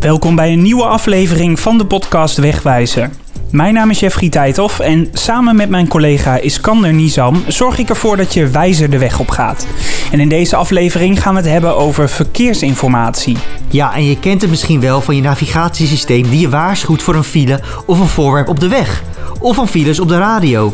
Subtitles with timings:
[0.00, 3.10] Welkom bij een nieuwe aflevering van de podcast Wegwijzer.
[3.50, 8.16] Mijn naam is Jeffrey Tijdhoff en samen met mijn collega Iskander Nizam zorg ik ervoor
[8.16, 9.66] dat je wijzer de weg op gaat.
[10.12, 13.36] En in deze aflevering gaan we het hebben over verkeersinformatie.
[13.68, 17.24] Ja, en je kent het misschien wel van je navigatiesysteem die je waarschuwt voor een
[17.24, 19.02] file of een voorwerp op de weg.
[19.40, 20.72] Of van files op de radio.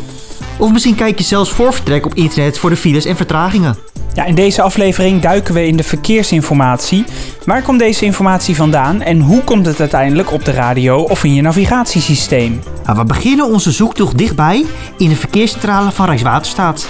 [0.57, 3.77] Of misschien kijk je zelfs voor vertrek op internet voor de files en vertragingen.
[4.15, 7.05] Ja, in deze aflevering duiken we in de verkeersinformatie.
[7.45, 11.33] Waar komt deze informatie vandaan en hoe komt het uiteindelijk op de radio of in
[11.33, 12.61] je navigatiesysteem?
[12.85, 14.65] Nou, we beginnen onze zoektocht dichtbij
[14.97, 16.89] in de verkeerscentrale van Rijkswaterstaat.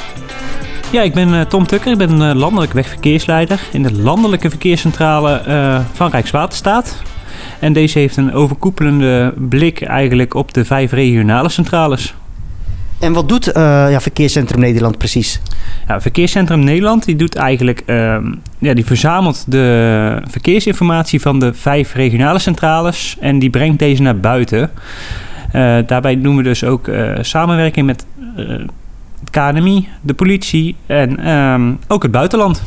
[0.91, 5.43] Ja, ik ben eh, Tom Tukker, ik ben uh, landelijk wegverkeersleider in de landelijke verkeerscentrale
[5.47, 7.01] uh, van Rijkswaterstaat.
[7.59, 12.13] En deze heeft een overkoepelende blik eigenlijk op de vijf regionale centrales.
[12.99, 13.53] En wat doet uh,
[13.89, 15.41] ja, Verkeerscentrum Nederland precies?
[15.87, 18.17] Ja, Verkeerscentrum Nederland die doet eigenlijk, uh,
[18.59, 24.19] ja, die verzamelt de verkeersinformatie van de vijf regionale centrales en die brengt deze naar
[24.19, 24.71] buiten.
[25.53, 26.89] Uh, daarbij doen we dus ook
[27.21, 32.63] samenwerking met het KNMI, de politie en um, ook het buitenland.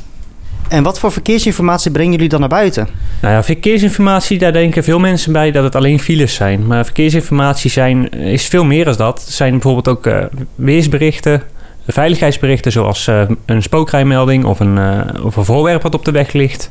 [0.68, 2.88] En wat voor verkeersinformatie brengen jullie dan naar buiten?
[3.20, 6.66] Nou ja, verkeersinformatie, daar denken veel mensen bij dat het alleen files zijn.
[6.66, 9.20] Maar verkeersinformatie zijn, is veel meer dan dat.
[9.20, 10.24] Het zijn bijvoorbeeld ook uh,
[10.54, 11.42] weersberichten,
[11.86, 16.32] veiligheidsberichten zoals uh, een spookrijmelding of een, uh, of een voorwerp wat op de weg
[16.32, 16.70] ligt.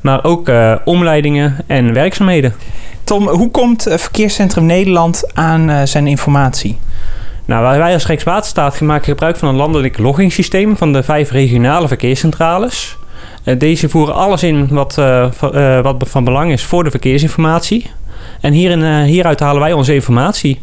[0.00, 0.50] Maar ook
[0.84, 2.54] omleidingen en werkzaamheden.
[3.04, 6.78] Tom, hoe komt Verkeerscentrum Nederland aan zijn informatie?
[7.44, 12.96] Nou, wij als Rijkswaterstaat maken gebruik van een landelijk loggingsysteem van de vijf regionale verkeerscentrales.
[13.58, 17.90] Deze voeren alles in wat, uh, uh, wat van belang is voor de verkeersinformatie.
[18.40, 20.58] En hierin, uh, hieruit halen wij onze informatie.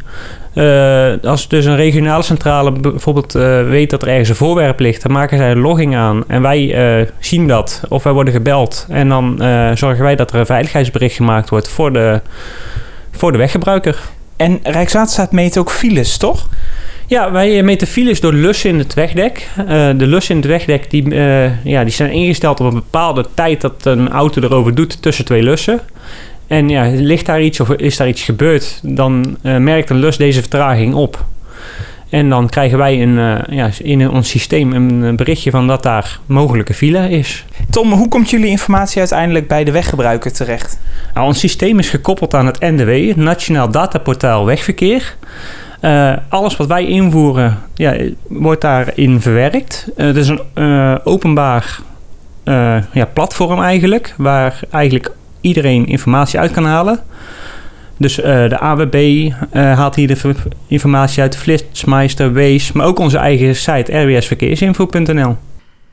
[1.22, 3.32] als dus een regionale centrale bijvoorbeeld
[3.68, 6.24] weet dat er ergens een voorwerp ligt, dan maken zij een logging aan.
[6.26, 8.86] En wij zien dat, of wij worden gebeld.
[8.88, 9.34] En dan
[9.74, 12.20] zorgen wij dat er een veiligheidsbericht gemaakt wordt voor de,
[13.10, 13.98] voor de weggebruiker.
[14.36, 16.48] En Rijkswaterstaat meet ook files, toch?
[17.06, 19.48] Ja, wij meten files door lussen in het wegdek.
[19.58, 19.66] Uh,
[19.96, 23.60] de lussen in het wegdek die, uh, ja, die zijn ingesteld op een bepaalde tijd
[23.60, 25.80] dat een auto erover doet tussen twee lussen.
[26.46, 30.16] En ja, ligt daar iets of is daar iets gebeurd, dan uh, merkt een lus
[30.16, 31.24] deze vertraging op.
[32.08, 36.74] En dan krijgen wij een, ja, in ons systeem een berichtje van dat daar mogelijke
[36.74, 37.44] file is.
[37.70, 40.78] Tom, hoe komt jullie informatie uiteindelijk bij de weggebruiker terecht?
[41.14, 45.16] Nou, ons systeem is gekoppeld aan het NDW, het Nationaal Dataportaal Wegverkeer.
[45.84, 47.96] Uh, alles wat wij invoeren, ja,
[48.28, 49.88] wordt daarin verwerkt.
[49.96, 51.80] Uh, het is een uh, openbaar
[52.92, 57.00] ja, platform eigenlijk, waar eigenlijk iedereen informatie uit kan halen.
[57.96, 60.34] Dus de AWB haalt hier de
[60.66, 65.36] informatie uit, Flitsmeister, Wees, maar ook onze eigen site rwsverkeersinfo.nl.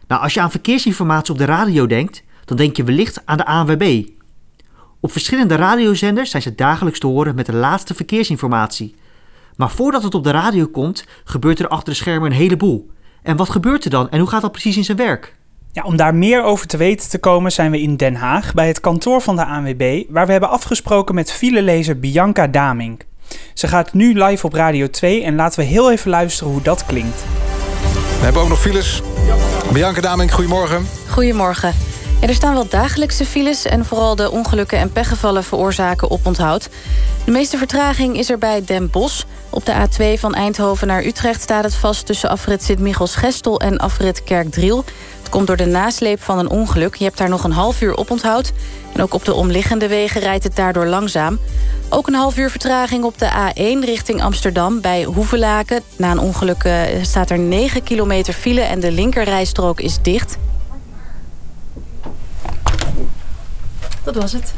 [0.08, 3.46] Nou, als je aan verkeersinformatie op de radio denkt, dan denk je wellicht aan de
[3.46, 4.04] ANWB.
[5.00, 8.96] Op verschillende radiozenders zijn ze dagelijks te horen met de laatste verkeersinformatie.
[9.62, 12.90] Maar voordat het op de radio komt, gebeurt er achter de schermen een heleboel.
[13.24, 15.36] En wat gebeurt er dan en hoe gaat dat precies in zijn werk?
[15.72, 18.68] Ja, om daar meer over te weten te komen zijn we in Den Haag bij
[18.68, 23.06] het kantoor van de ANWB, waar we hebben afgesproken met filelezer Bianca Damink.
[23.54, 26.86] Ze gaat nu live op Radio 2 en laten we heel even luisteren hoe dat
[26.86, 27.24] klinkt.
[28.18, 29.02] We hebben ook nog files.
[29.74, 30.86] Bianca Damink, goedemorgen.
[31.10, 31.91] Goedemorgen.
[32.22, 36.70] Er staan wel dagelijkse files en vooral de ongelukken en pechgevallen veroorzaken oponthoud.
[37.26, 39.24] De meeste vertraging is er bij Den Bosch.
[39.50, 44.24] Op de A2 van Eindhoven naar Utrecht staat het vast tussen afrit Sint-Michels-Gestel en afrit
[44.24, 44.84] Kerkdriel.
[45.20, 46.96] Het komt door de nasleep van een ongeluk.
[46.96, 48.52] Je hebt daar nog een half uur oponthoud.
[48.94, 51.40] En ook op de omliggende wegen rijdt het daardoor langzaam.
[51.90, 55.82] Ook een half uur vertraging op de A1 richting Amsterdam bij Hoevelaken.
[55.96, 56.70] Na een ongeluk
[57.02, 60.38] staat er 9 kilometer file en de linkerrijstrook is dicht.
[64.04, 64.54] Dat was het.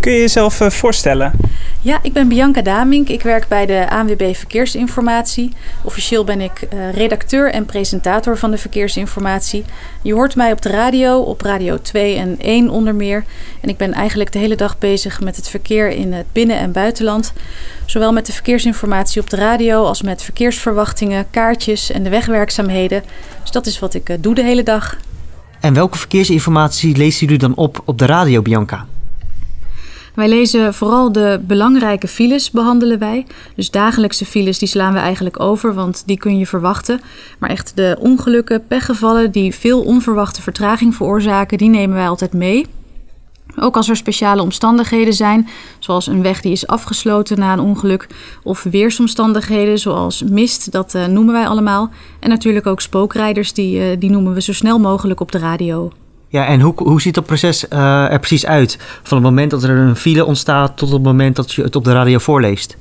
[0.00, 1.32] Kun je jezelf uh, voorstellen?
[1.80, 3.08] Ja, ik ben Bianca Damink.
[3.08, 5.52] Ik werk bij de ANWB Verkeersinformatie.
[5.84, 9.64] Officieel ben ik uh, redacteur en presentator van de verkeersinformatie.
[10.02, 13.24] Je hoort mij op de radio, op Radio 2 en 1 onder meer.
[13.60, 16.72] En ik ben eigenlijk de hele dag bezig met het verkeer in het binnen- en
[16.72, 17.32] buitenland.
[17.86, 23.02] Zowel met de verkeersinformatie op de radio als met verkeersverwachtingen, kaartjes en de wegwerkzaamheden.
[23.40, 24.96] Dus dat is wat ik uh, doe de hele dag.
[25.62, 28.86] En welke verkeersinformatie leest u dan op op de radio, Bianca?
[30.14, 33.26] Wij lezen vooral de belangrijke files behandelen wij.
[33.54, 37.00] Dus dagelijkse files die slaan we eigenlijk over, want die kun je verwachten.
[37.38, 42.66] Maar echt de ongelukken, pechgevallen die veel onverwachte vertraging veroorzaken, die nemen wij altijd mee.
[43.56, 48.06] Ook als er speciale omstandigheden zijn, zoals een weg die is afgesloten na een ongeluk,
[48.42, 51.90] of weersomstandigheden zoals mist, dat uh, noemen wij allemaal.
[52.20, 55.92] En natuurlijk ook spookrijders, die, uh, die noemen we zo snel mogelijk op de radio.
[56.28, 58.78] Ja, en hoe, hoe ziet dat proces uh, er precies uit?
[59.02, 61.84] Van het moment dat er een file ontstaat tot het moment dat je het op
[61.84, 62.76] de radio voorleest?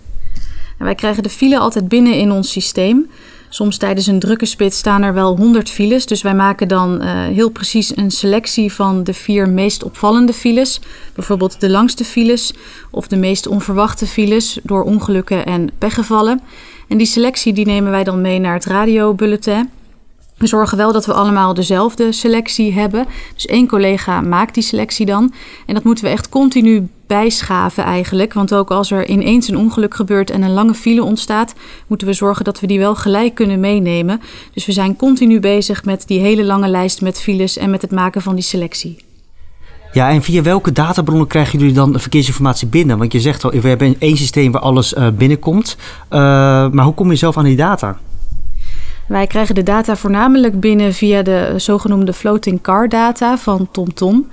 [0.77, 3.09] wij krijgen de file altijd binnen in ons systeem.
[3.53, 6.05] Soms tijdens een drukke spits staan er wel 100 files.
[6.05, 10.81] Dus wij maken dan uh, heel precies een selectie van de vier meest opvallende files.
[11.15, 12.53] Bijvoorbeeld de langste files
[12.91, 16.41] of de meest onverwachte files door ongelukken en pechgevallen.
[16.87, 19.69] En die selectie die nemen wij dan mee naar het radiobulletin.
[20.37, 23.05] We zorgen wel dat we allemaal dezelfde selectie hebben.
[23.33, 25.33] Dus één collega maakt die selectie dan.
[25.65, 28.33] En dat moeten we echt continu bijschaven eigenlijk.
[28.33, 31.53] Want ook als er ineens een ongeluk gebeurt en een lange file ontstaat,
[31.87, 34.21] moeten we zorgen dat we die wel gelijk kunnen meenemen.
[34.53, 37.91] Dus we zijn continu bezig met die hele lange lijst met files en met het
[37.91, 39.05] maken van die selectie.
[39.93, 42.97] Ja, en via welke databronnen krijgen jullie dan de verkeersinformatie binnen?
[42.97, 45.77] Want je zegt al, we hebben één systeem waar alles uh, binnenkomt.
[46.09, 46.19] Uh,
[46.69, 47.97] maar hoe kom je zelf aan die data?
[49.07, 54.27] Wij krijgen de data voornamelijk binnen via de zogenoemde floating car data van TomTom.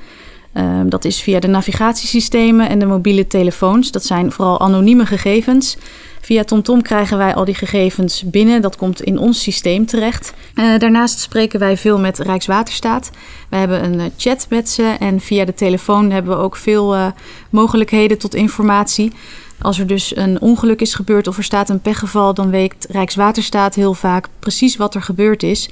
[0.58, 3.90] Um, dat is via de navigatiesystemen en de mobiele telefoons.
[3.90, 5.76] Dat zijn vooral anonieme gegevens.
[6.20, 8.62] Via TomTom krijgen wij al die gegevens binnen.
[8.62, 10.32] Dat komt in ons systeem terecht.
[10.54, 13.10] Uh, daarnaast spreken wij veel met Rijkswaterstaat.
[13.48, 16.94] We hebben een uh, chat met ze en via de telefoon hebben we ook veel
[16.94, 17.06] uh,
[17.50, 19.12] mogelijkheden tot informatie.
[19.60, 23.74] Als er dus een ongeluk is gebeurd of er staat een pechgeval, dan weet Rijkswaterstaat
[23.74, 25.70] heel vaak precies wat er gebeurd is.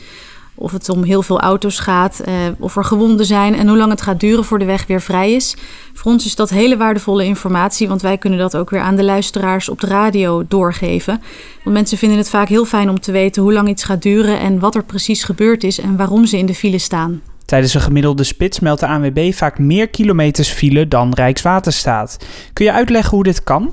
[0.58, 3.91] Of het om heel veel auto's gaat, eh, of er gewonden zijn en hoe lang
[3.91, 5.56] het gaat duren voor de weg weer vrij is.
[5.94, 9.05] Voor ons is dat hele waardevolle informatie, want wij kunnen dat ook weer aan de
[9.05, 11.23] luisteraars op de radio doorgeven.
[11.64, 14.41] Want mensen vinden het vaak heel fijn om te weten hoe lang iets gaat duren
[14.41, 17.23] en wat er precies gebeurd is en waarom ze in de file staan.
[17.44, 22.17] Tijdens een gemiddelde spits meldt de ANWB vaak meer kilometers file dan Rijkswaterstaat.
[22.53, 23.73] Kun je uitleggen hoe dit kan?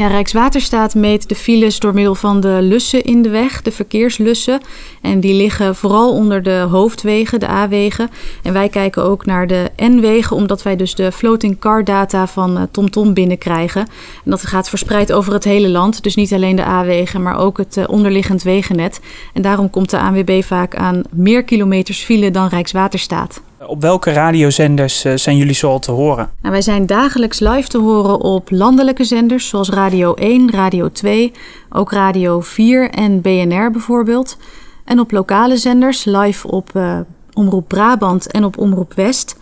[0.00, 4.60] Ja, Rijkswaterstaat meet de files door middel van de lussen in de weg, de verkeerslussen.
[5.00, 8.10] En die liggen vooral onder de hoofdwegen, de A-wegen.
[8.42, 12.68] En wij kijken ook naar de N-wegen, omdat wij dus de floating car data van
[12.70, 13.80] TomTom uh, binnenkrijgen.
[14.24, 16.02] En dat gaat verspreid over het hele land.
[16.02, 19.00] Dus niet alleen de A-wegen, maar ook het uh, onderliggend wegennet.
[19.32, 23.40] En daarom komt de ANWB vaak aan meer kilometers file dan Rijkswaterstaat.
[23.66, 26.30] Op welke radiozenders uh, zijn jullie zoal te horen?
[26.40, 31.32] Nou, wij zijn dagelijks live te horen op landelijke zenders zoals Radio 1, Radio 2,
[31.70, 34.36] ook Radio 4 en BNR bijvoorbeeld.
[34.84, 36.98] En op lokale zenders live op uh,
[37.32, 39.36] Omroep Brabant en op Omroep West.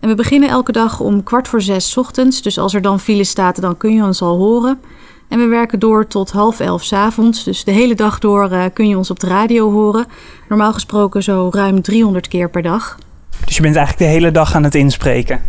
[0.00, 2.42] En we beginnen elke dag om kwart voor zes ochtends.
[2.42, 4.80] Dus als er dan file staat, dan kun je ons al horen.
[5.28, 7.44] En we werken door tot half elf avonds.
[7.44, 10.06] Dus de hele dag door kun je ons op de radio horen.
[10.48, 12.98] Normaal gesproken zo ruim 300 keer per dag.
[13.44, 15.40] Dus je bent eigenlijk de hele dag aan het inspreken?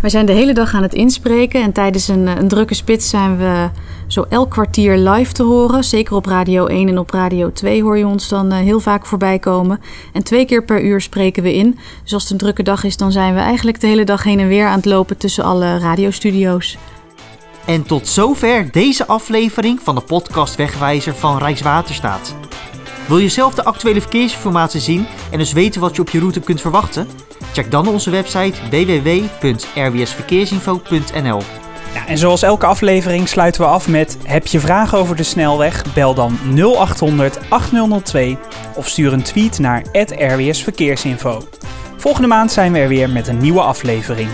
[0.00, 1.62] Wij zijn de hele dag aan het inspreken.
[1.62, 3.68] En tijdens een, een drukke spits zijn we
[4.06, 5.84] zo elk kwartier live te horen.
[5.84, 9.06] Zeker op Radio 1 en op Radio 2 hoor je ons dan uh, heel vaak
[9.06, 9.80] voorbij komen.
[10.12, 11.78] En twee keer per uur spreken we in.
[12.02, 14.40] Dus als het een drukke dag is, dan zijn we eigenlijk de hele dag heen
[14.40, 16.78] en weer aan het lopen tussen alle radiostudio's.
[17.66, 22.34] En tot zover deze aflevering van de podcast Wegwijzer van Rijkswaterstaat.
[23.08, 26.40] Wil je zelf de actuele verkeersinformatie zien en dus weten wat je op je route
[26.40, 27.08] kunt verwachten?
[27.52, 31.42] Check dan onze website www.rwsverkeersinfo.nl.
[31.94, 35.94] Ja, en zoals elke aflevering sluiten we af met: heb je vragen over de snelweg?
[35.94, 38.38] Bel dan 0800 8002
[38.74, 41.42] of stuur een tweet naar @rwsverkeersinfo.
[41.96, 44.28] Volgende maand zijn we er weer met een nieuwe aflevering.